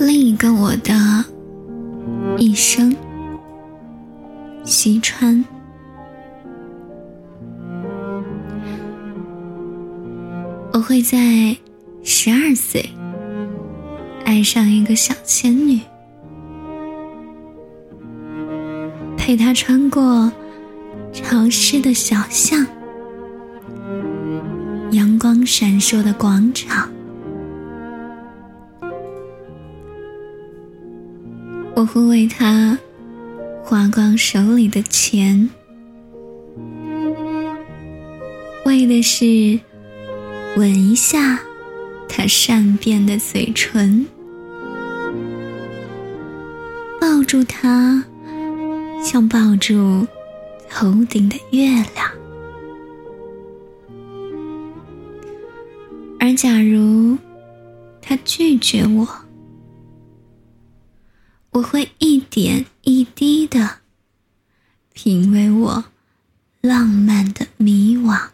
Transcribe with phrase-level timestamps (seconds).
[0.00, 0.36] 另
[2.38, 2.94] 一生。
[4.64, 5.44] 西川，
[10.72, 11.56] 我会在
[12.02, 12.88] 十二岁
[14.24, 15.80] 爱上一个小仙女，
[19.16, 20.32] 陪她穿过
[21.12, 22.66] 潮湿的小巷，
[24.90, 26.88] 阳光闪烁的广场。
[31.76, 32.78] 我会为他
[33.62, 35.50] 花光手里的钱，
[38.64, 39.58] 为的是
[40.56, 41.40] 吻一下
[42.08, 44.06] 他善变的嘴唇，
[47.00, 48.04] 抱住他，
[49.02, 50.06] 像抱住
[50.70, 52.08] 头顶的月亮。
[56.20, 57.18] 而假如
[58.00, 59.06] 他拒绝我，
[61.54, 63.78] 我会一点一滴的
[64.92, 65.84] 品味我
[66.60, 68.33] 浪漫的迷惘。